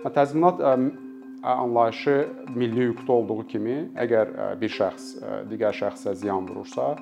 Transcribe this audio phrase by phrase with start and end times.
[0.00, 0.60] Təzminat
[1.42, 5.10] anlayışı milli hüquqda olduğu kimi, əgər bir şəxs
[5.50, 6.94] digər şəxsə ziyan vurursa,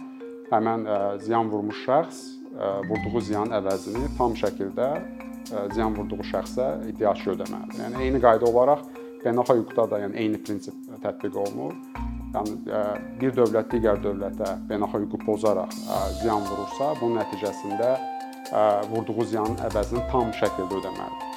[0.50, 0.86] həmin
[1.22, 2.18] ziyan vurmuş şəxs
[2.88, 4.88] vurduğu ziyanın əvəzini tam şəkildə
[5.74, 7.78] ziyan vurduğu şəxsə iddiaçı ödəməlidir.
[7.84, 8.82] Yəni eyni qayda olaraq
[9.22, 10.74] beynəlxalq hüquqda da yəni eyni prinsip
[11.04, 11.78] tətbiq olunur.
[12.34, 12.58] Yəni
[13.22, 15.72] bir dövlət digər dövlətə beynəlxalq hüququ pozaraq
[16.20, 17.94] ziyan vurursa, bunun nəticəsində
[18.90, 21.27] vurduğu ziyanın əvəzini tam şəkildə ödəməlidir.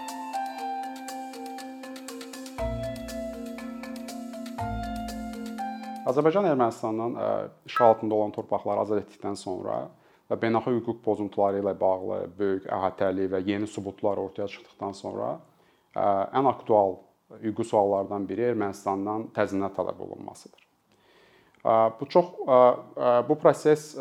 [6.11, 7.17] Azərbaycan Ermənistandan
[7.65, 9.85] işğal altında olan torpaqları azad etdikdən sonra
[10.31, 15.37] və beynəlxalq hüquq pozuntuları ilə bağlı böyük əhatəli və yeni sübutlar ortaya çıxdıqdan sonra
[15.95, 16.97] ən aktual
[17.43, 20.59] hüquqi suallardan biri Ermənistandan təzminat tələb olunmasıdır.
[21.99, 22.25] Bu çox
[23.27, 23.91] bu proses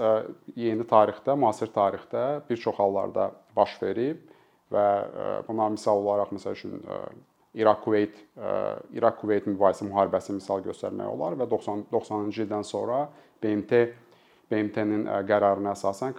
[0.57, 4.23] yeni tarixdə, müasir tarixdə bir çox hallarda baş verib
[4.73, 4.87] və
[5.49, 6.81] buna misal olaraq məsəl üçün
[7.55, 8.15] İraq-Kuveyt
[8.95, 13.09] İraq-Kuveyt mübahisə müharibəsi misal göstərmək olar və 90 90-cı ildən sonra
[13.43, 13.83] BMT
[14.51, 16.15] BMT-nin qərarına əsasən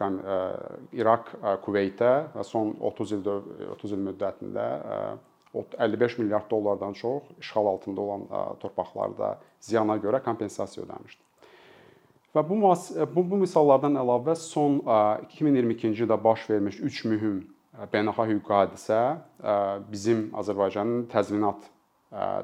[0.96, 1.34] İraq
[1.66, 3.28] Kuveytə son 30 il
[3.76, 4.68] 30 il müddətində
[5.54, 8.22] 55 milyard dollardan çox işğal altında olan
[8.59, 11.20] torpaqlarda ziyana görə kompensasiya ödəmişdi.
[12.36, 12.56] Və bu
[13.16, 17.42] bu, bu misallardan əlavə son 2022-ci ildə baş vermiş 3 mühüm
[17.92, 19.00] beynəlxalq hüquqi hadisə
[19.92, 21.68] bizim Azərbaycanın təzminat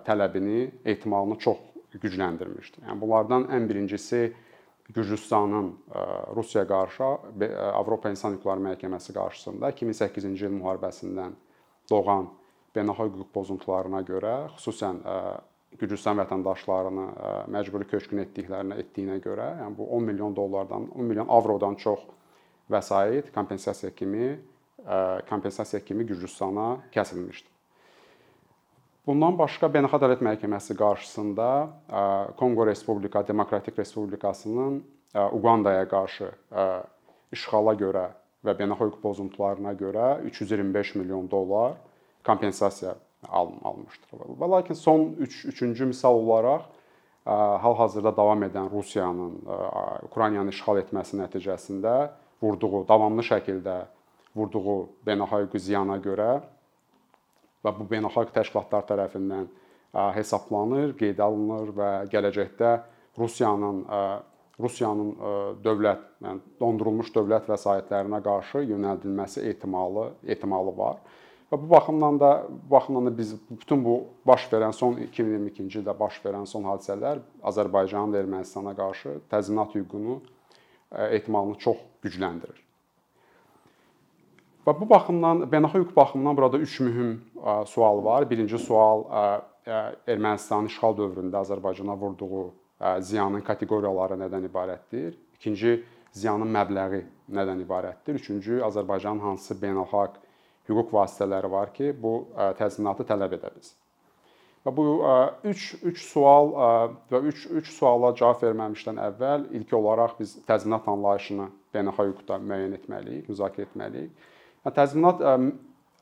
[0.07, 1.59] tələbini, ehtimalını çox
[1.97, 2.85] gücləndirmişdi.
[2.87, 4.33] Yəni bunlardan ən birincisi
[4.87, 5.73] Gürcüstanın
[6.35, 7.03] Rusiyaya qarşı
[7.75, 11.35] Avropa İnsan Hüquqları Məhkəməsi qarşısında 2008-ci il müharibəsindən
[11.91, 12.29] doğan
[12.75, 15.01] beynəlxalq hüquq pozuntularına görə, xüsusən
[15.77, 17.07] Gürcüstan vətəndaşlarını
[17.51, 22.05] məcburi köçkün etdiklərinə etdiyinə görə, yəni bu 10 milyon dollardan, 10 milyon avrodan çox
[22.71, 24.37] vəsait kompensasiya kimi
[25.29, 27.49] kompensasiya kimi Gürcüstana kəsilmişdi.
[29.07, 31.47] Bundan başqa Beynəlxalq Ədalət Məhkəməsi qarşısında
[32.37, 34.83] Konqo Respublika Demokratik Respublikasının
[35.31, 36.31] Uqandaya qarşı
[37.31, 38.09] işğala görə
[38.45, 41.77] və beynəlxalq hüquq pozuntularına görə 325 milyon dollar
[42.27, 42.95] kompensasiya
[43.29, 44.27] alınmışdır.
[44.39, 46.67] Və lakin son 3 üç, 3-cü misal olaraq
[47.63, 49.39] hal-hazırda davam edən Rusiyanın
[50.07, 52.09] Ukraynanı işğal etməsi nəticəsində
[52.43, 53.85] vurduğu davamlı şəkildə
[54.37, 54.77] vurduğu
[55.07, 56.31] beynəlxalq ziyana görə
[57.65, 59.47] və bu beynəlxalq təşkilatlar tərəfindən
[60.15, 62.73] hesablanır, qeydə alınır və gələcəkdə
[63.17, 63.85] Rusiyanın
[64.57, 65.11] Rusiyanın
[65.61, 70.97] dövlət, yəni dondurulmuş dövlət vəsaitlərinə qarşı yönəldilməsi ehtimalı ehtimalı var.
[71.51, 75.93] Və bu baxımdan da bu baxımdan da biz bütün bu baş verən son 2022-ci ildə
[75.99, 77.21] baş verən son hadisələr
[77.51, 80.17] Azərbaycanın Ermənistana qarşı təzminat hüququnu
[80.91, 82.66] ehtimalını çox gücləndirir.
[84.67, 87.11] Və bu baxımdan beynəlxalq hüquq baxımından burada üç mühüm
[87.65, 88.29] sual var.
[88.29, 89.05] Birinci sual
[90.07, 92.41] Ermənistanın işğal dövründə Azərbaycana vurduğu
[92.99, 95.15] ziyanın kateqoriyaları nədən ibarətdir?
[95.39, 95.71] İkinci
[96.11, 97.01] ziyanın məbləği
[97.39, 98.19] nədən ibarətdir?
[98.19, 100.19] Üçüncü Azərbaycanın hansı beynəlxalq
[100.67, 102.27] hüquq vasitələri var ki, bu
[102.59, 103.75] təzminatı tələb edə bilsin?
[104.67, 104.87] Və bu
[105.47, 106.51] 3 3 sual
[107.11, 112.75] və 3 3 suala cavab verməmişdən əvvəl ilk olaraq biz təzminat anlayışını beynəlxalq hüquqda müəyyən
[112.81, 114.33] etməliyik, müzakirə etməliyik.
[114.75, 115.21] Təzminat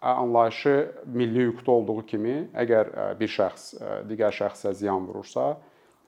[0.02, 3.76] anlayışı milli hüquqda olduğu kimi, əgər bir şəxs
[4.10, 5.56] digər şəxsə ziyan vurursa,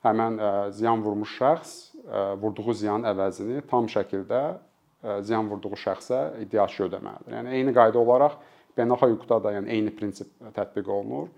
[0.05, 0.39] həmin
[0.73, 1.73] ziyan vurmuş şəxs
[2.41, 4.41] vurduğu ziyanın əvəzini tam şəkildə
[5.25, 7.35] ziyan vurduğu şəxsə iddiaçı ödəməlidir.
[7.37, 8.39] Yəni eyni qayda olaraq
[8.77, 11.29] beynəlxalq hüquqda da yəni eyni prinsip tətbiq olunur.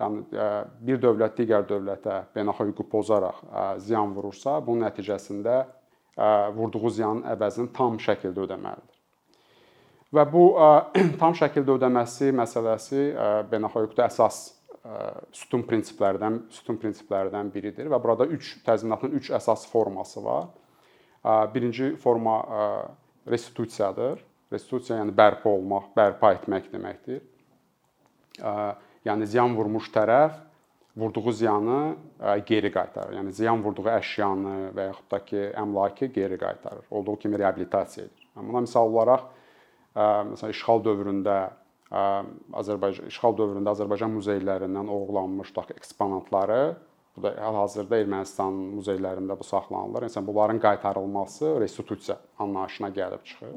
[0.00, 0.46] Yəni
[0.86, 3.42] bir dövlət digər dövlətə beynəlxalq hüququ pozaraq
[3.82, 5.64] ziyan vurursa, bunun nəticəsində
[6.56, 8.99] vurduğu ziyanın əvəzini tam şəkildə ödəməlidir.
[10.10, 10.44] Və bu
[11.20, 13.10] tam şəkildə ödəməsi məsələsi
[13.50, 14.40] beynəlxalq hüquqda əsas
[15.36, 20.48] sütun prinsiplərdən sütun prinsiplərdən biridir və burada 3 təzminatın 3 əsas forması var.
[21.54, 22.40] Birinci forma
[23.28, 24.24] restitusiyadır.
[24.50, 27.20] Restitusiya yəni bərpa olmaq, bərpa etmək deməkdir.
[29.06, 30.40] Yəni ziyan vurmuş tərəf
[30.96, 31.80] vurduğu ziyanı
[32.48, 33.14] geri qaytarır.
[33.20, 36.88] Yəni ziyan vurduğu əşyanı və yaxud da ki, əmlakı geri qaytarır.
[36.90, 38.26] Olduğu kimi reabilitasiya edir.
[38.34, 39.28] Buna misal olaraq
[40.32, 41.38] məsələn işğal dövründə
[41.90, 46.62] Azərbaycan işğal dövründə Azərbaycan muzeylərindən oğurlanmış tutaq eksponatları
[47.16, 50.06] bu da hal-hazırda Ermənistan muzeylərində bu saxlanılır.
[50.06, 53.56] Yəni bunların qaytarılması restitusiya anlayışına gəlib çıxır.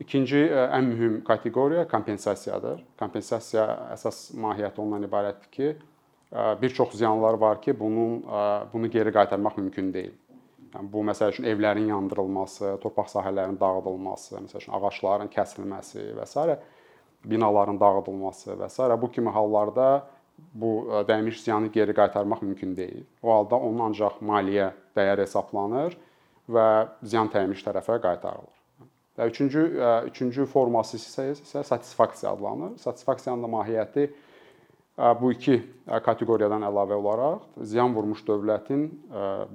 [0.00, 2.82] İkinci ən mühüm kateqoriya kompensasiyadır.
[3.00, 5.76] Kompensasiya əsas mahiyyəti ondan ibarətdir ki,
[6.62, 8.22] bir çox ziyanlar var ki, bunun
[8.72, 10.12] bunu geri qaytarmaq mümkün deyil.
[10.76, 16.58] Yəni bu məsəl üçün evlərin yandırılması, torpaq sahələrinin dağıdılması, məsəl üçün ağacların kəsilməsi və s.
[17.24, 19.00] binaların dağıdılması və s.
[19.00, 20.06] bu kimi hallarda
[20.54, 23.04] bu dəymiş ziyanı geri qaytarmaq mümkün deyil.
[23.22, 25.96] O halda onun ancaq maliyyə dəyər hesablanır
[26.48, 26.66] və
[27.02, 28.52] ziyan dəymiş tərəfə qaytarılır.
[29.16, 29.62] Və üçüncü
[30.10, 32.76] üçüncü forması isə isə satisfaksiya adlanır.
[32.76, 34.10] Satisfaksiyanın da mahiyyəti
[34.96, 38.88] bu iki kateqoriyadan əlavə olaraq ziyan vurmuş dövlətin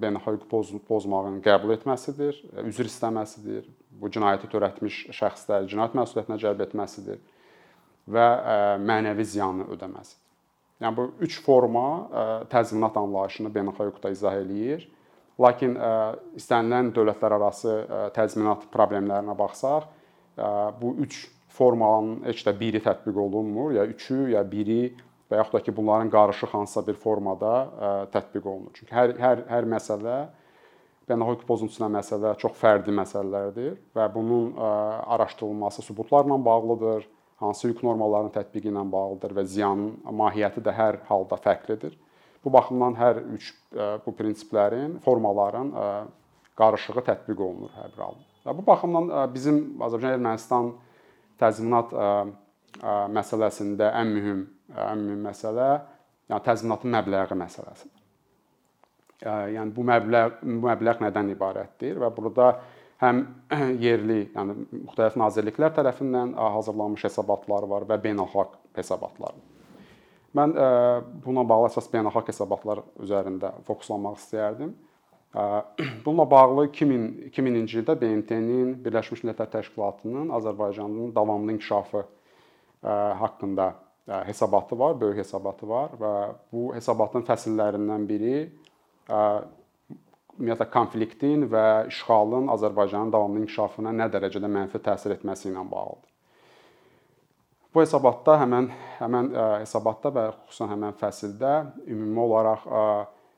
[0.02, 7.20] beynəlxalq hüquq pozmağını qəbul etməsidir, üzr istəməsidir, bu cinayəti törətmiş şəxsləri cinayət məsuliyyətinə cəlb etməsidir
[8.12, 8.28] və
[8.86, 10.22] mənəvi ziyanı ödəməsidir.
[10.82, 11.86] Yəni bu üç forma
[12.50, 14.88] təzminat anlayışını beynəlxalq hüquqda izah eləyir.
[15.42, 15.76] Lakin
[16.38, 17.78] istənilən dövlətlərarası
[18.14, 19.88] təzminat problemlərinə baxsaq,
[20.82, 24.94] bu üç formanın heç də biri tətbiq olunmur, ya üçü, ya biri
[25.32, 27.54] və yaxud da ki, bunların qarışıq hansısa bir formada
[28.12, 28.76] tətbiq olunur.
[28.76, 30.18] Çünki hər hər hər məsələ
[31.08, 37.08] beynəlxalq pozuntusuna məsələ çox fərdi məsələlərdir və bunun araşdırılması sübutlarla bağlıdır,
[37.42, 41.96] hansı hüquq normalarının tətbiqi ilə bağlıdır və ziyanın mahiyyəti də hər halda fərqlidir.
[42.44, 43.50] Bu baxımdan hər üç
[44.06, 45.74] bu prinsiplərin, formaların
[46.58, 48.24] qarışığı tətbiq olunur hər bir halda.
[48.46, 50.72] Və bu baxımdan bizim Azərbaycan Ermənistan
[51.42, 51.94] təzminat
[52.80, 54.44] məsələsində ən mühüm
[54.76, 55.72] ən mühüm məsələ
[56.32, 58.02] yəni təzminatın məbləği məsələsidir
[59.56, 62.52] yəni bu məbləğ bu məbləğ nədən ibarətdir və burada
[63.02, 63.24] həm
[63.86, 69.36] yerli, yəni müxtəlif nazirliklər tərəfindən hazırlanmış hesabatlar var və beynəlxalq hesabatlar.
[70.38, 70.56] Mən
[71.26, 74.72] buna bağlı əsas beynəlxalq hesabatlar üzərində fokuslanmaq istəyərdim.
[76.06, 82.04] Bununla bağlı 2000 2000-ci ildə BMT-nin Birləşmiş Millətlər Təşkilatının Azərbaycanın davamlı inkişafı
[82.84, 83.74] haqqında
[84.26, 86.14] hesabatı var, böyük hesabatı var və
[86.52, 88.36] bu hesabatın fəsillərindən biri
[89.12, 96.10] ümumiyyətlə konfliktin və işğalın Azərbaycanın davamlı inkişafına nə dərəcədə mənfi təsir etməsi ilə bağlıdır.
[97.72, 98.68] Bu hesabatda həmin
[99.00, 99.32] həmin
[99.62, 101.54] hesabatda və xüsusən həmin fəsildə
[101.88, 102.68] ümumi olaraq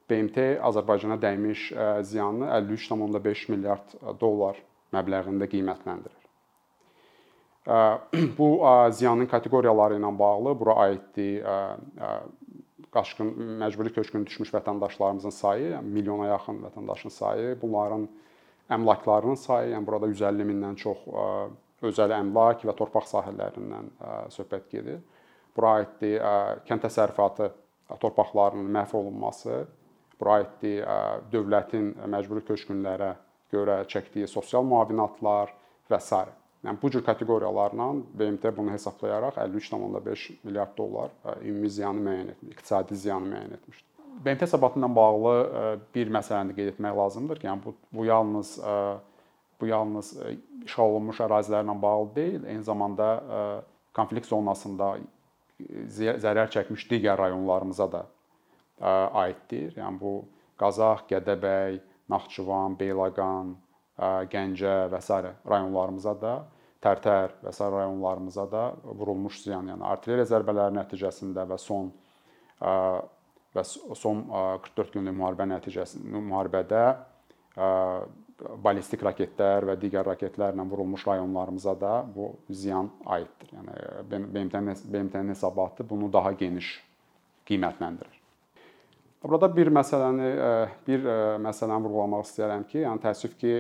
[0.10, 1.70] BMT Azərbaycana dəymiş
[2.08, 4.58] ziyanı 53.5 milyard dollar
[4.96, 6.23] məbləğində qiymətləndirir.
[8.38, 8.48] Bu
[8.92, 11.46] ziyanın kateqoriyaları ilə bağlı bura aiddir
[12.94, 13.30] qaçqın,
[13.62, 18.04] məcburi köçkün düşmüş vətəndaşlarımızın sayı, yəni milyona yaxın vətəndaşın sayı, bunların
[18.70, 21.08] əmlaklarının sayı, yəni burada 150 mindən çox
[21.88, 23.90] özəl əmlak və torpaq sahələrindən
[24.36, 25.00] söhbət gedir.
[25.56, 26.20] Bura aiddir
[26.68, 27.50] kənd təsərrüfatı
[28.04, 29.64] torpaqlarının məhv olunması,
[30.20, 30.86] bura aiddir
[31.32, 33.16] dövlətin məcburi köçkünlərə
[33.56, 35.56] görə çəkdiyi sosial müavinatlar
[35.90, 36.26] və s.
[36.64, 37.88] Yəni bu cür kateqoriyalarla
[38.20, 41.12] BMT bunu hesablayaraq 53.5 milyard dollar
[41.42, 43.90] ümumi ziyanı müəyyən etmiş, iqtisadi ziyanı müəyyən etmişdir.
[44.26, 45.34] BMT hesabatı ilə bağlı
[45.96, 48.60] bir məsələni qeyd etmək lazımdır ki, yəni bu bu yalnız
[49.62, 50.14] bu yalnız
[50.66, 53.10] işğal olunmuş ərazilərlə bağlı deyil, eyni zamanda
[53.96, 54.98] konflikt zonasında
[55.90, 58.06] zərər çəkmiş digər rayonlarımıza da
[59.24, 59.76] aiddir.
[59.78, 60.24] Yəni bu
[60.58, 63.56] Qazax, Gədəbəy, Naxçıvan, Beyləqan,
[64.32, 65.22] Gəncə və s.
[65.50, 66.34] rayonlarımıza da
[66.84, 67.64] Tərtər və s.
[67.64, 71.92] rayonlarımıza da vurulmuş ziyan, yəni artilleriya zərbələri nəticəsində və son
[73.54, 74.24] və son
[74.66, 76.84] 44 günlük müharibə nəticəsində müharibədə
[78.64, 83.54] ballistik raketlər və digər raketlərlə vurulmuş rayonlarımıza da bu ziyan aiddir.
[83.54, 83.78] Yəni
[84.10, 86.74] BMT-nin BMT-nin hesabatı bunu daha geniş
[87.48, 88.23] qiymətləndirir.
[89.24, 90.30] Burada bir məsələni
[90.84, 91.06] bir
[91.44, 93.54] məsələni vurğulamaq istəyirəm ki, yəni təəssüf ki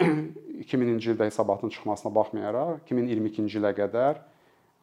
[0.64, 4.22] 2000-ci ildə hesabatın çıxmasına baxmayaraq 2022-ci ilə qədər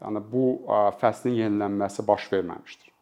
[0.04, 0.44] yəni bu
[1.02, 2.94] fəslin yenilənməsi baş verməmişdir.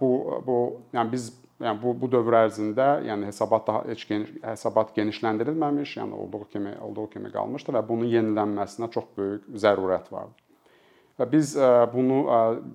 [0.00, 0.10] Bu
[0.46, 0.56] bu
[0.96, 1.28] yəni biz
[1.60, 6.72] yəni bu bu dövr ərzində yəni hesabat daha heç geniş hesabat genişləndirilməmiş, yəni olduğu kimi
[6.88, 10.51] olduğu kimi qalmışdır və bunun yenilənməsinə çox böyük zərurət vardır.
[11.20, 11.52] Və biz
[11.92, 12.22] bunu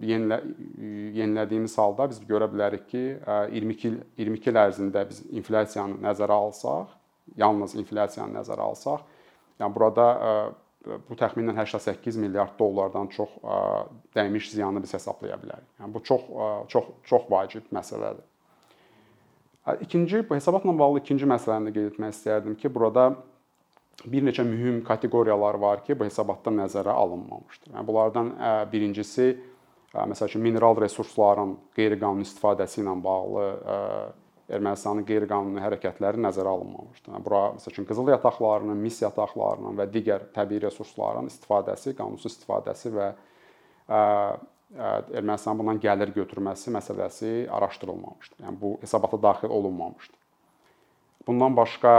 [0.06, 0.38] yenilə,
[1.18, 3.04] yenilədiyimiz halda biz görə bilərik ki,
[3.54, 6.94] 22 il 22 il ərzində biz inflyasiyanı nəzərə alsaq,
[7.36, 9.04] yalnız inflyasiyanı nəzərə alsaq,
[9.60, 10.08] yəni burada
[11.10, 13.34] bu təxminən 88 milyard dollardan çox
[14.16, 15.68] dəymiş ziyanı biz hesablaya bilərik.
[15.82, 16.28] Yəni bu çox
[16.72, 18.24] çox çox vacib məsələdir.
[19.82, 23.10] İkinci bu hesabatla bağlı ikinci məsələni də qeyd etmək istərdim ki, burada
[24.06, 27.74] bir neçə mühüm kateqoriyalar var ki, bu hesabatda nəzərə alınmamışdır.
[27.74, 28.32] Yəni bunlardan
[28.72, 29.32] birincisi
[29.98, 33.46] məsəl üçün mineral resursların qeyri-qanuni istifadəsi ilə bağlı
[34.48, 37.12] Ermənistanın qeyri-qanuni hərəkətləri nəzərə alınmamışdır.
[37.12, 42.94] Yəni bura məsəl üçün qızıl yataqlarının, mis yataqlarının və digər təbii resursların istifadəsi, qanunsuz istifadəsi
[42.94, 43.10] və
[44.78, 48.46] Ermənistanın bundan gəlir götürməsi məsələsi araşdırılmamışdır.
[48.46, 50.17] Yəni bu hesabata daxil olunmamışdır.
[51.28, 51.94] Bundan başqa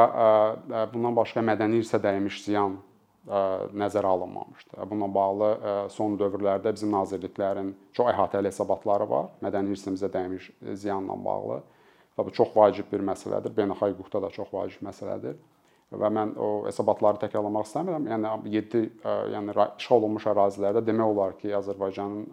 [0.92, 2.78] bundan başqa mədəni irsə dəymiş ziyan
[3.76, 4.78] nəzərə alınmamışdı.
[4.88, 5.50] Bununla bağlı
[5.92, 10.49] son dövrlərdə bizim nazirliklərin çox əhatəli hesabatları var, mədəni irsimizə dəymiş
[10.80, 11.61] ziyanla bağlı
[12.16, 13.52] və bu çox vacib bir məsələdir.
[13.52, 15.37] Beynəlxalq hüquqda da çox vacib məsələdir.
[15.88, 18.08] Və mən o hesabatları təkrarlamaq istəmirəm.
[18.12, 18.82] Yəni 7
[19.35, 22.26] yəni işğal olunmuş ərazilərdə demək olar ki, Azərbaycanın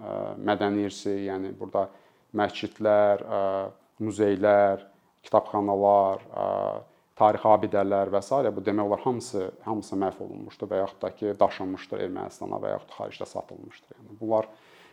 [0.48, 1.86] mədəni irsi, yəni burada
[2.36, 3.24] məscidlər,
[4.04, 4.84] muzeylər,
[5.26, 6.24] kitabxanalar,
[7.16, 8.52] tarixi abidələr və s.
[8.56, 12.96] bu demək olar hamısı hamısı məhv olunmuşdur və yaxud da ki, daşınmışdır Ermənistana və yaxud
[12.98, 13.96] xaricdə satılmışdır.
[14.00, 14.50] Yəni bunlar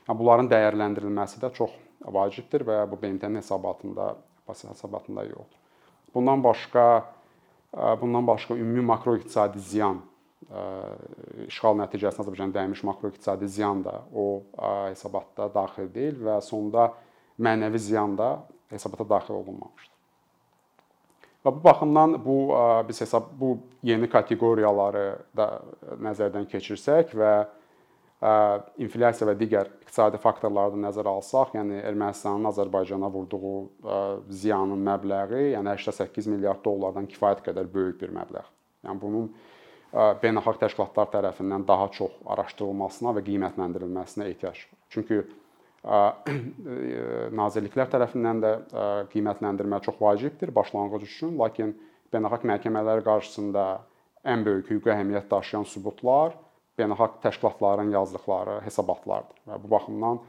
[0.06, 4.14] yəni bunların dəyərləndirilməsi də çox vacibdir və bu BMT-nin hesabatında
[4.48, 5.58] baz hesabatında yoxdur.
[6.14, 7.04] Bundan başqa
[8.00, 10.02] bundan başqa ümumi makroiqtisadi ziyan
[11.48, 14.42] işğal nəticəsində Azərbaycana dəymiş makroiqtisadi ziyan da o
[14.90, 16.90] hesabatda daxil deyil və sonda
[17.40, 18.34] mənəvi ziyan da
[18.70, 19.91] hesabata daxil olunmamışdır.
[21.42, 22.36] Və bu baxımdan bu
[22.88, 25.06] biz hesab bu yeni kateqoriyaları
[25.36, 25.48] da
[26.02, 27.32] nəzərdən keçirsək və
[28.78, 33.56] inflyasiya və digər iqtisadi faktorları da nəzərə alsaq, yəni Ermənistanın Azərbaycana vurduğu
[34.30, 38.44] ziyanın məbləği, yəni 88 milyard dollardan kifayət qədər böyük bir məbləğ.
[38.86, 39.32] Yəni bunun
[39.92, 44.62] beynəlxalq təşkilatlar tərəfindən daha çox araşdırılmasına və qiymətləndirilməsinə ehtiyac.
[44.94, 45.24] Çünki
[47.40, 48.52] nazirliklər tərəfindən də
[49.12, 51.74] qiymətləndirmə çox vacibdir başlanğıc üçün, lakin
[52.14, 53.64] beynəlxalq məhkəmələr qarşısında
[54.34, 56.36] ən böyük hüquqi əhəmiyyət daşıyan sübutlar
[56.78, 59.42] beynəlxalq təşkilatların yazdıqları hesabatlardır.
[59.48, 60.22] Və bu baxımdan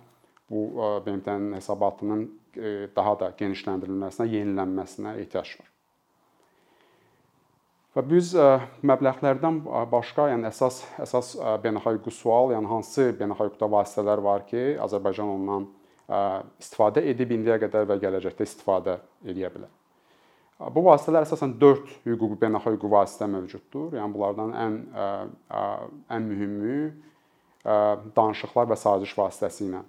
[0.50, 0.64] bu
[1.06, 2.26] BMT-nin hesabatının
[2.96, 5.70] daha da genişləndirilməsinə, yenilənməsinə ehtiyac var.
[7.94, 8.32] Və biz
[8.90, 9.60] məbləğlərdən
[9.92, 15.68] başqa, yəni əsas əsas beynəlxalq hüquqi sual, yəni hansı beynəlxalq vasitələr var ki, Azərbaycan ondan
[16.62, 19.70] istifadə edib indiyə qədər və gələcəkdə istifadə edə bilər.
[20.74, 23.94] Bu vasitələr əsasən 4 hüquqi beynəlxalq hüquqi vasitə mövcuddur.
[24.00, 24.76] Yəni bunlardan ən
[26.18, 26.78] ən mühümü
[28.18, 29.84] danışıqlar və saziş vasitəsilə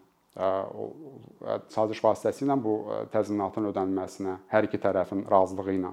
[1.71, 2.77] saziş vasitəsilə bu
[3.13, 5.93] təzminatın ödənilməsinə hər iki tərəfin razılığı ilə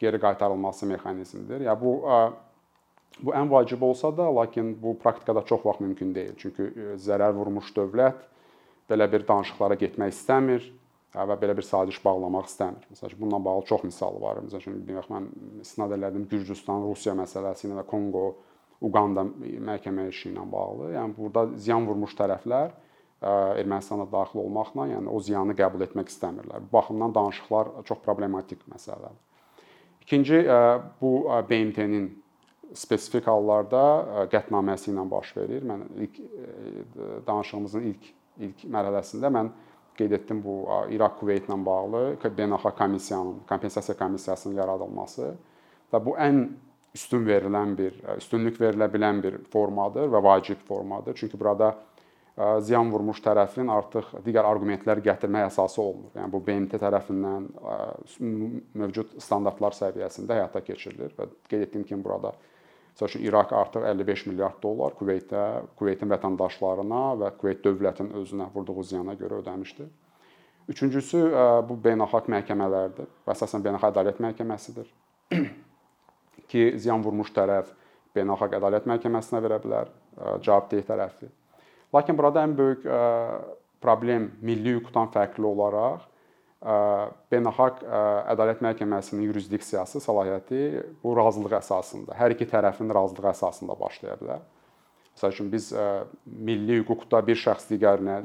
[0.00, 1.60] geri qaytarılması mexanizmidir.
[1.60, 2.00] Ya bu
[3.20, 6.34] bu ən vacib olsa da, lakin bu praktikada çox vaxt mümkün deyil.
[6.38, 8.22] Çünki zərər vurmuş dövlət
[8.90, 10.68] belə bir danışıqlara getmək istəmir
[11.14, 12.86] və belə bir saziş bağlamaq istəmir.
[12.92, 14.40] Məsələn, bununla bağlı çox misal var.
[14.46, 15.26] Məsələn, deyək mən
[15.60, 18.26] istinad elədim Gürcüstan, Rusiya məsələsi ilə və Konqo,
[18.80, 19.26] Uqanda
[19.68, 20.94] məhkəmə işi ilə bağlı.
[20.94, 22.70] Yəni burada ziyan vurmuş tərəflər
[23.20, 26.62] Ermənistana daxil olmaqla, yəni o ziyanı qəbul etmək istəmirlər.
[26.64, 29.18] Bu baxımdan danışıqlar çox problematik məsələdir.
[30.10, 30.46] İkinci
[31.00, 32.06] bu BMT-nin
[32.74, 33.82] spesifik hallarda
[34.32, 35.62] qətnaməsi ilə baş verir.
[35.62, 36.16] Mən ilk
[37.28, 38.08] danışığımızın ilk
[38.42, 39.52] ilk mərhələsində mən
[40.00, 40.56] qeyd etdim bu
[40.90, 45.30] İraq Kuveyt ilə bağlı beynəlxalq komissiyanın, kompensasiya komissiyasının yaradılması
[45.94, 46.42] və bu ən
[46.94, 51.14] üstün verilən bir, üstünlük verilə bilən bir formadır və vacib formadır.
[51.22, 51.76] Çünki burada
[52.64, 56.12] ziyan vurmuş tərəfin artıq digər arqumentlər gətirmək əsası olmur.
[56.16, 57.48] Yəni bu BMT tərəfindən
[58.80, 62.32] mövcud standartlar səviyyəsində həyata keçirilir və qeyd etdiyim kimi burada
[63.00, 65.42] məsələn İraq artıq 55 milyard dollar Kuveytə,
[65.78, 69.88] Kuveytin vətəndaşlarına və Kuveyt dövlətinin özünə vurduğu ziyana görə ödəmişdir.
[70.68, 71.20] Üçüncüsü
[71.68, 73.08] bu beynəlxalq məhkəmələrdir.
[73.30, 74.88] Əsasən beynəlxalq ədalət məhkəməsidir
[76.50, 77.72] ki, ziyan vurmuş tərəf
[78.16, 79.92] beynəlxalq ədalət məhkəməsinə verə bilər
[80.44, 81.30] cavabdeh tərəfi
[81.94, 82.84] Lakin burada ən böyük
[83.82, 86.06] problem milli hüquqdan fərqli olaraq
[87.32, 87.80] beynəlxalq
[88.34, 90.60] ədalət məhkəməsinin yurisdiksiyası, səlahiyyəti
[91.02, 94.42] bu razılıq əsasında, hər iki tərəfin razılığı əsasında başlaya bilər.
[95.16, 95.70] Məsəl üçün biz
[96.24, 98.20] milli hüquqda bir şəxs digərinə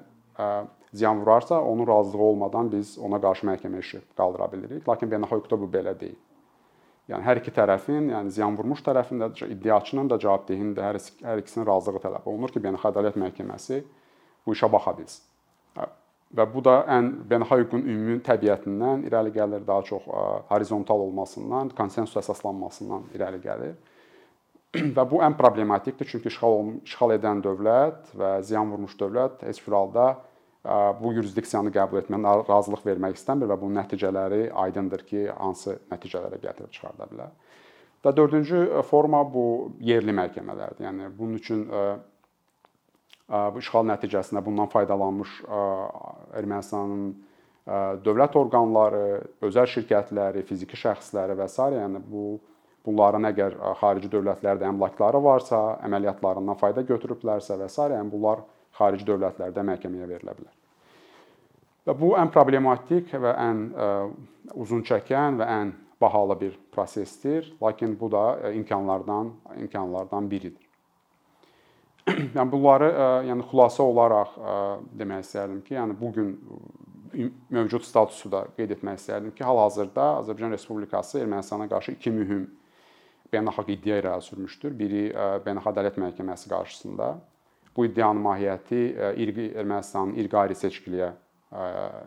[0.92, 4.84] ziyan vurarsa, onun razılığı olmadan biz ona qarşı məhkəmə işi qaldıra bilirik.
[4.88, 6.20] Lakin beynəlxalq hüquqda bu belə deyil.
[7.12, 10.98] Yəni hər iki tərəfin, yəni ziyan vurmuş tərəfin də, iddiaçının da, cavabdehin də hər,
[11.28, 13.82] hər ikisinin razılığı tələb olunur ki, Beynəlxalq Ədalət Məhkəməsi
[14.46, 15.22] bu işə baxa bilsin.
[16.36, 20.08] Və bu da ən beynəlxalq hüququn ümumi təbiətindən irəli gəlir, daha çox
[20.50, 23.76] horizontal olmasından, konsensus əsaslanmasından irəli gəlir.
[24.98, 29.78] və bu ən problematikdir, çünki işğal işğal edən dövlət və ziyan vurmuş dövlət heç bir
[29.78, 30.08] halda
[31.02, 36.72] bu yurisdiksiyanı qəbul etməyə razılıq vermək istəmir və bunun nəticələri aydındır ki, hansı nəticələrə gətirib
[36.74, 37.36] çıxarda bilər.
[38.06, 39.46] Və dördüncü forma bu
[39.82, 40.86] yerli məhkəmələrdir.
[40.86, 41.64] Yəni bunun üçün
[43.30, 45.38] bu işğal nəticəsində bundan faydalanmış
[46.38, 47.08] Ermənistanın
[48.06, 49.06] dövlət orqanları,
[49.46, 51.62] özəl şirkətləri, fiziki şəxsləri və s.
[51.74, 52.40] yəni bu
[52.86, 57.82] bunların əgər xarici dövlətlərdə əmlakları varsa, əməliyyatlarından fayda götürüblərsə və s.
[57.82, 58.46] yəni bunlar
[58.78, 60.54] xarici dövlətlərdə məhkəməyə verilə bilər.
[61.86, 63.66] Və bu ən problematik və ən
[64.58, 70.66] uzun çəkən və ən bahalı bir prosesdir, lakin bu da imkanlardan imkanlardan biridir.
[72.38, 72.90] yəni bunları
[73.30, 74.36] yəni xülasə olaraq
[74.98, 76.34] demək istərdim ki, yəni bu gün
[77.50, 82.46] mövcud statusu da qeyd etmək istərdim ki, hal-hazırda Azərbaycan Respublikası Ermənistana qarşı iki mühüm
[83.34, 84.76] beynəlxalq iddia irəli sürmüşdür.
[84.78, 85.06] Biri
[85.46, 87.10] Beynəlxalq Ədalət Məhkəməsi qarşısında.
[87.76, 88.82] Bu iddianın mahiyyəti
[89.20, 91.10] irqi Ermənistanın irqi ayrı seçkiliyə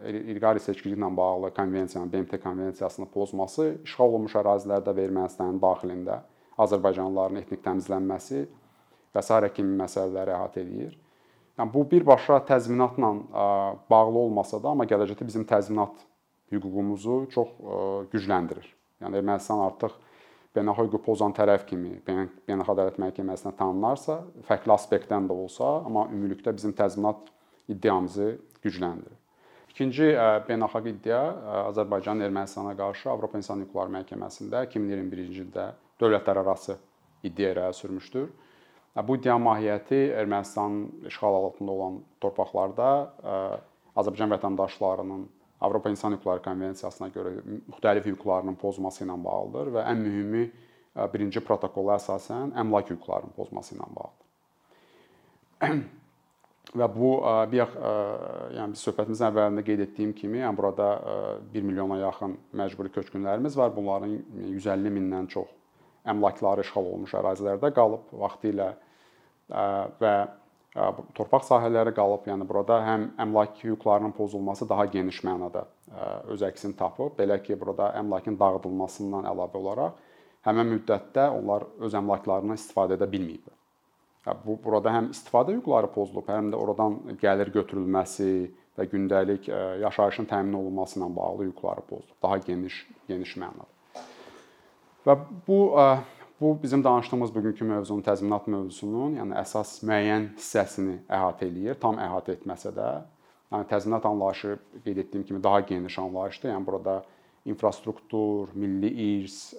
[0.08, 6.22] irqi ayrı seçkili ilə bağlı konvensiyanın, BMT konvensiyasını pozması, işğal olunmuş ərazilərdə və Ermənistanın daxilində
[6.58, 8.42] azərbaycanlıların etnik təmizlənməsi
[9.14, 10.96] və sairə kimi məsələləri əhatə edir.
[11.58, 13.12] Yəni bu birbaşa təzminatla
[13.90, 16.04] bağlı olmasa da, amma gələcəkdə bizim təzminat
[16.52, 17.54] hüququmuzu çox
[18.12, 18.68] gücləndirir.
[19.02, 19.96] Yəni Ermənistan artıq
[20.58, 26.52] beynəlxalq hüquq pozan tərəf kimi Beynəlxalq Ədalət Məhkəməsinə tanınarsa, fərqli aspektdən də olsa, amma ümumilikdə
[26.56, 27.30] bizim təzminat
[27.70, 28.28] iddiamızı
[28.64, 29.16] gücləndirir.
[29.70, 30.10] İkinci
[30.48, 31.20] beynəlxalq iddia
[31.68, 35.70] Azərbaycanın Ermənistana qarşı Avropa İnsan Hüquqları Məhkəməsində 2021-ci ildə
[36.02, 36.78] dövlətlərarası
[37.22, 38.28] iddia irəli sürmüşdür.
[39.06, 42.88] Bu iddianın mahiyyəti Ermənistanın işğal altında olan torpaqlarda
[43.94, 45.26] Azərbaycan vətəndaşlarının
[45.60, 50.44] Avropa İnsan Hüquqları Konvensiyasına görə müxtəlif hüquqlarının pozması ilə bağlıdır və ən mühümü
[51.12, 54.26] birinci protokola əsasən əmlak hüquqlarının pozması ilə bağlıdır.
[56.78, 57.10] və bu
[57.52, 57.76] bir
[58.54, 60.88] yəni biz söhbətimizin əvvəlində qeyd etdiyim kimi, yəni burada
[61.54, 63.72] 1 milyona yaxın məcburi köçkünlərimiz var.
[63.76, 64.18] Bunların
[64.52, 65.48] 150 mindən çox
[66.08, 68.74] əmlakları işğal olunmuş ərazilərdə qalıb vaxtilə
[69.48, 70.14] və
[70.74, 72.26] torpaq sahələri qalıb.
[72.28, 75.64] Yəni burada həm əmlak hüquqlarının pozulması daha geniş mənada
[76.28, 77.16] öz əksini tapıb.
[77.18, 80.04] Belə ki, burada əmlakın dağıdılmasından əlavə olaraq
[80.46, 83.56] həmin müddətdə onlar öz əmlaklarından istifadə edə bilməyiblər.
[84.44, 88.30] Bu burada həm istifadə hüquqları pozulub, həm də oradan gəlir götürülməsi
[88.78, 89.48] və gündəlik
[89.82, 92.16] yaşayışın təmin olunması ilə bağlı hüquqları pozulub.
[92.22, 93.68] Daha geniş geniş mənada.
[95.06, 95.16] Və
[95.48, 95.58] bu
[96.40, 102.36] bu bizim danışdığımız bugünkü mövzunun təzminat mövzusunun, yəni əsas müəyyən hissəsini əhatə eləyir, tam əhatə
[102.38, 102.88] etməsə də.
[103.52, 106.52] Yəni təzminat anlayışı qeyd etdiyim kimi daha geniş anlayışdır.
[106.52, 107.02] Yəni burada
[107.48, 109.54] infrastruktur, milli irs,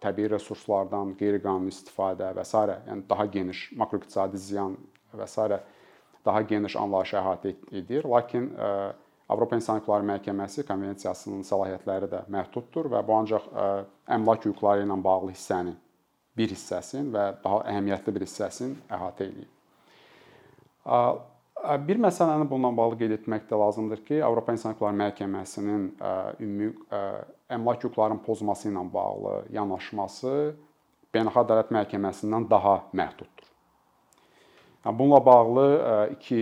[0.00, 2.56] təbii resurslardan qeyri-qanuni istifadə və s.
[2.88, 4.76] yəni daha geniş makroiqtisadi ziyan
[5.16, 5.60] və s.
[6.24, 8.04] daha geniş anlayışı əhatə edir.
[8.04, 8.52] Lakin
[9.28, 13.46] Avropa İnsan Hüquqları Məhkəməsi konvensiyasının səlahiyyətləri də məhduddur və bu ancaq
[14.06, 15.74] əmlak hüquqları ilə bağlı hissəni
[16.40, 19.48] bir hissəsini və daha əhəmiyyətli bir hissəsini əhatə edir.
[21.86, 25.82] Bir məsələni bununla bağlı qeyd etmək də lazımdır ki, Avropa İnsan Hüquqları Məhkəməsinin
[26.40, 26.70] ümumi
[27.52, 30.32] əmlak hüquqlarının pozması ilə bağlı yanaşması
[31.12, 33.46] Beynəlxalq Ədalət Məhkəməsindən daha məhduddur.
[34.86, 35.66] Bununla bağlı
[36.14, 36.38] iki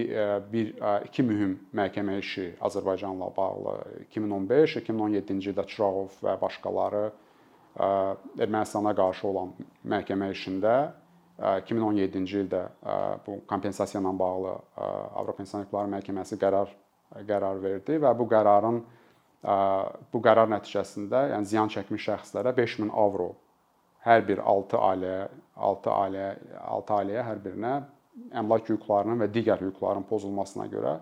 [0.52, 0.66] bir
[1.08, 3.74] iki mühüm məhkəmə işi Azərbaycanla bağlı
[4.14, 7.08] 2015-2017-ci ildə Çırağov və başqaları
[7.78, 9.52] Ermənistana qarşı olan
[9.86, 10.74] məhkəmə işində
[11.38, 12.64] 2017-ci ildə
[13.26, 14.54] bu kompensasiya ilə bağlı
[15.20, 16.72] Avropa İnsan Hüquqları Məhkəməsi qərar
[17.28, 18.80] qərar verdi və bu qərarın
[20.12, 23.30] bu qərar nəticəsində yəni ziyan çəkmiş şəxslərə 5000 avro
[24.08, 25.22] hər bir 6 ailəyə
[25.70, 26.34] 6 ailəyə
[26.66, 27.72] 6 ailəyə hər birinə
[28.42, 30.98] əmlak hüquqlarının və digər hüquqların pozulmasına görə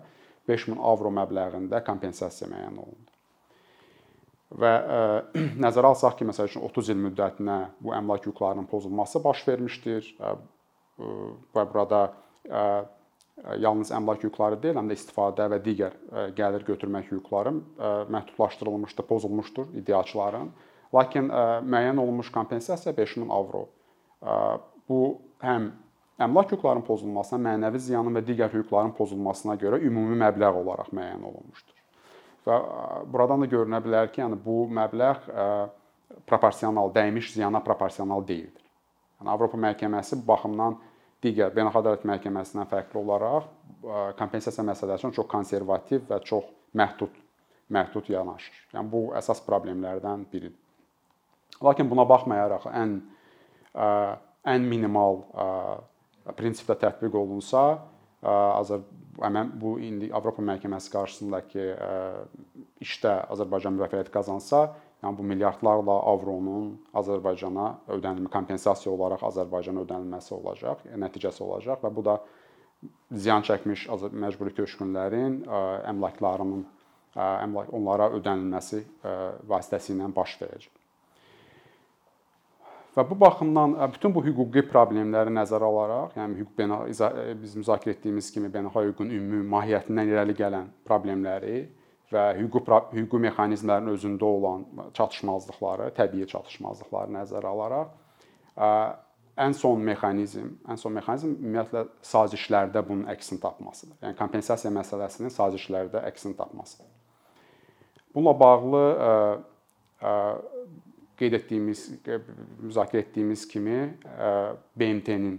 [0.47, 3.16] 5000 avro məbləğində kompensasiya müəyyən olundu.
[4.55, 4.99] Və ə,
[5.35, 10.07] e, nəzərə alsaq ki, məsəl üçün 30 il müddətinə bu əmlak hüquqlarının pozulması baş vermişdir
[10.19, 10.35] ə,
[10.99, 11.09] e,
[11.55, 12.61] və burada ə, e,
[13.65, 15.93] yalnız əmlak hüquqları deyil, həm də istifadə və digər
[16.33, 17.51] gəlir götürmək hüquqları
[18.09, 20.47] məhdudlaşdırılmışdır, pozulmuşdur iddiaçıların.
[20.95, 23.67] Lakin ə, müəyyən olunmuş kompensasiya 5000 avro.
[24.23, 24.39] Ə,
[24.89, 25.01] bu
[25.43, 25.69] həm
[26.23, 31.77] əmlak hüquqlarının pozulmasına, mənəvi ziyanın və digər hüquqların pozulmasına görə ümumi məbləğ olaraq müəyyən olunmuşdur.
[32.47, 32.57] Və
[33.11, 35.11] buradan da görünə bilər ki, yəni bu məbləğ
[36.29, 38.63] proporsional, dəymiş ziyana proporsional deyildir.
[39.19, 40.77] Yəni Avropa məhkəməsi bu baxımdan
[41.23, 43.49] digər beynəlxalq ədalət məhkəməsindən fərqli olaraq
[44.19, 47.23] kompensasiya məsələsində çox konservativ və çox məhdud
[47.73, 48.55] məhdud yanaşır.
[48.75, 50.55] Yəni bu əsas problemlərdən biridir.
[51.63, 52.97] Lakin buna baxmayaraq ən
[54.47, 55.23] ən minimal
[56.37, 57.81] prinsipdə tətbiq olunsa,
[58.23, 58.81] Azər
[59.21, 61.65] həmin bu indi Avropa məhkəməsi qarşısındakı
[62.85, 64.63] işdə Azərbaycan müvəffəqiyyət qazansa,
[65.03, 72.05] yəni bu milyardlarla avronun Azərbaycana ödənilmə kompensasiya olaraq Azərbaycana ödənilməsi olacaq, nəticəsi olacaq və bu
[72.09, 72.17] da
[73.11, 75.43] ziyan çəkmiş məcburi köçkünlərin
[75.93, 76.65] əmlaklarının
[77.17, 78.83] əmlak onlara ödənilməsi
[79.49, 80.76] vasitəsilə baş verəcək.
[82.97, 88.49] Və bu baxımdan bütün bu hüquqi problemləri nəzərə alaraq, yəni hüquq biz müzakirə etdiyimiz kimi
[88.49, 91.59] beynəlxalq hüququn ümumi mahiyyətindən irəli gələn problemləri
[92.09, 94.65] və hüquq hüquqi mexanizmlərin özündə olan
[94.97, 97.93] çatışmazlıqları, təbii çatışmazlıqları nəzərə alaraq
[99.37, 103.99] ən son mexanizm, ən son mexanizm ümumiyyətlə sazişlərdə bunun əksini tapmasıdır.
[104.01, 106.89] Yəni kompensasiya məsələsinin sazişlərdə əksini tapmasıdır.
[108.15, 108.81] Bununla bağlı
[111.17, 111.87] qeyd etdiyimiz,
[112.61, 113.79] müzakirə etdiyimiz kimi
[114.77, 115.37] BMT-nin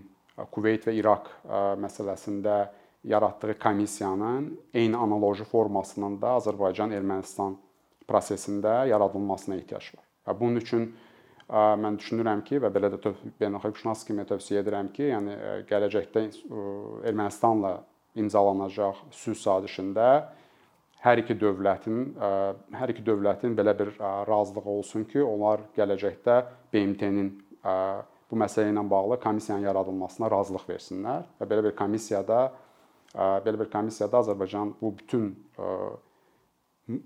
[0.55, 1.31] Kuveyt və İraq
[1.83, 2.59] məsələsində
[3.09, 7.57] yaratdığı komissiyanın eyni analoji formasının da Azərbaycan-Ermənistan
[8.09, 10.05] prosesində yaradılmasına ehtiyac var.
[10.27, 10.89] Və bunun üçün
[11.49, 15.37] mən düşünürəm ki, və belə də beynəlxalqşünas kimi tövsiyə edirəm ki, yəni
[15.71, 16.27] gələcəkdə
[17.09, 17.79] Ermənistanla
[18.19, 20.09] imzalanacaq sülh sazişində
[21.05, 22.15] hər iki dövlətin
[22.75, 23.93] hər iki dövlətin belə bir
[24.29, 26.39] razılığı olsun ki, onlar gələcəkdə
[26.73, 27.31] BMT-nin
[28.29, 32.49] bu məsələ ilə bağlı komissiyanın yaradılmasına razılıq versinlər və belə bir komissiyada
[33.15, 35.31] belə bir komissiyada Azərbaycan bu bütün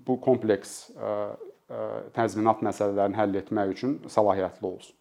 [0.07, 0.91] bu kompleks
[2.15, 4.95] təzminat məsələlərini həll etmək üçün səlahiyyətli olsun.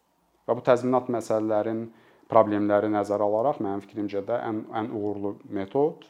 [0.46, 1.84] Və bu təzminat məsələlərin
[2.30, 6.06] problemləri nəzərə alaraq mənim fikrimcə də ən ən uğurlu metod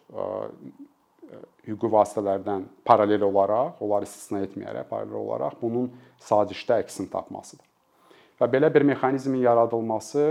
[1.66, 5.90] hüquqi vasitələrdən paralel olaraq, onları istisna etməyərək paralel olaraq bunun
[6.22, 7.66] sazişdə əksini tapmasıdır.
[8.40, 10.22] Və belə bir mexanizmin yaradılması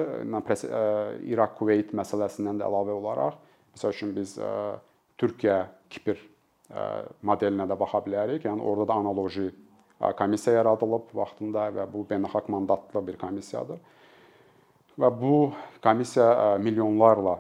[1.32, 3.38] İraq-Kuveyt məsələsindən də əlavə olaraq,
[3.76, 4.36] məsəl üçün biz
[5.22, 6.18] Türkiyə-Kipr
[7.24, 8.44] modelinə də baxa bilərik.
[8.48, 9.52] Yəni orada da analoji
[10.18, 13.80] komissiya yaradılıb vaxtında və bu beynəlxalq mandatlı bir komissiyadır.
[15.00, 17.38] Və bu komissiya milyonlarla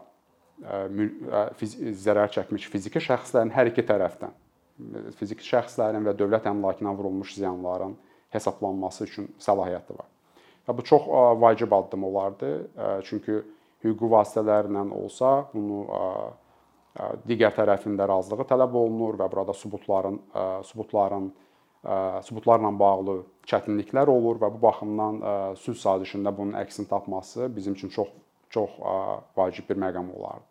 [0.62, 4.34] zərər çəkmiş fiziki şəxslərin hər iki tərəfdən
[5.19, 7.95] fiziki şəxslərin və dövlət əmlakına vurulmuş ziyanların
[8.34, 10.08] hesablanması üçün səlahiyyəti var.
[10.67, 11.08] Və bu çox
[11.41, 12.52] vacib addım olardı.
[13.08, 13.41] Çünki
[13.84, 15.86] hüquqi vasitələrlə olsa bunu
[17.28, 20.19] digər tərəfin də razılığı tələb olunur və burada sübutların
[20.69, 21.32] sübutların
[22.28, 23.17] sübutlarla bağlı
[23.50, 25.21] çətinliklər olur və bu baxımdan
[25.58, 28.12] sülh sazişində bunun əksini tapması bizim üçün çox
[28.52, 28.69] çox
[29.38, 30.50] vacib bir məqam olardı.